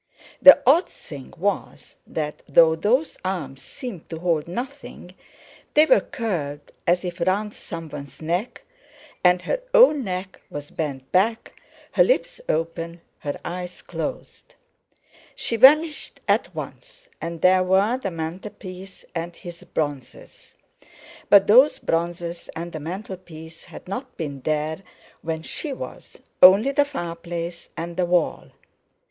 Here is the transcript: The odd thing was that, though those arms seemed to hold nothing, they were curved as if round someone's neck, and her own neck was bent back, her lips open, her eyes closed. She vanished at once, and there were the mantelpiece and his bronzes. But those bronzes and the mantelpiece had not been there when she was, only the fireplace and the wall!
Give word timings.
The 0.41 0.59
odd 0.65 0.89
thing 0.89 1.31
was 1.37 1.95
that, 2.07 2.41
though 2.49 2.75
those 2.75 3.19
arms 3.23 3.61
seemed 3.61 4.09
to 4.09 4.17
hold 4.17 4.47
nothing, 4.47 5.13
they 5.75 5.85
were 5.85 6.01
curved 6.01 6.71
as 6.87 7.05
if 7.05 7.19
round 7.21 7.53
someone's 7.53 8.19
neck, 8.19 8.63
and 9.23 9.43
her 9.43 9.61
own 9.75 10.03
neck 10.03 10.41
was 10.49 10.71
bent 10.71 11.11
back, 11.11 11.53
her 11.91 12.03
lips 12.03 12.41
open, 12.49 12.99
her 13.19 13.39
eyes 13.45 13.83
closed. 13.83 14.55
She 15.35 15.55
vanished 15.55 16.19
at 16.27 16.55
once, 16.55 17.07
and 17.21 17.39
there 17.39 17.61
were 17.63 17.99
the 17.99 18.09
mantelpiece 18.09 19.05
and 19.13 19.35
his 19.35 19.63
bronzes. 19.65 20.55
But 21.29 21.45
those 21.45 21.77
bronzes 21.77 22.49
and 22.55 22.71
the 22.71 22.79
mantelpiece 22.79 23.65
had 23.65 23.87
not 23.87 24.17
been 24.17 24.41
there 24.41 24.81
when 25.21 25.43
she 25.43 25.73
was, 25.73 26.19
only 26.41 26.71
the 26.71 26.85
fireplace 26.85 27.69
and 27.77 27.95
the 27.97 28.07
wall! 28.07 28.49